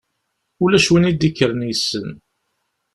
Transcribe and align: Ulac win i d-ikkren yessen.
Ulac 0.63 0.87
win 0.91 1.09
i 1.09 1.11
d-ikkren 1.13 1.61
yessen. 1.69 2.09